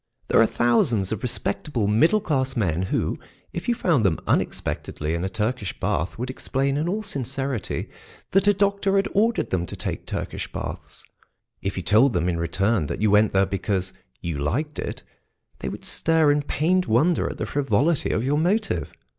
There 0.29 0.41
are 0.41 0.47
thousands 0.47 1.11
of 1.11 1.21
respectable 1.21 1.85
middle 1.85 2.21
class 2.21 2.55
men 2.55 2.81
who, 2.89 3.19
if 3.53 3.69
you 3.69 3.75
found 3.75 4.03
them 4.03 4.17
unexpectedly 4.25 5.13
in 5.13 5.23
a 5.23 5.29
Turkish 5.29 5.79
bath, 5.79 6.17
would 6.17 6.31
explain 6.31 6.75
in 6.75 6.89
all 6.89 7.03
sincerity 7.03 7.87
that 8.31 8.47
a 8.47 8.53
doctor 8.55 8.95
had 8.95 9.07
ordered 9.13 9.51
them 9.51 9.67
to 9.67 9.75
take 9.75 10.07
Turkish 10.07 10.51
baths; 10.51 11.05
if 11.61 11.77
you 11.77 11.83
told 11.83 12.13
them 12.13 12.27
in 12.27 12.39
return 12.39 12.87
that 12.87 12.99
you 12.99 13.11
went 13.11 13.31
there 13.31 13.45
because 13.45 13.93
you 14.21 14.39
liked 14.39 14.79
it, 14.79 15.03
they 15.59 15.69
would 15.69 15.85
stare 15.85 16.31
in 16.31 16.41
pained 16.41 16.85
wonder 16.87 17.29
at 17.29 17.37
the 17.37 17.45
frivolity 17.45 18.09
of 18.09 18.23
your 18.23 18.39
motive. 18.39 18.91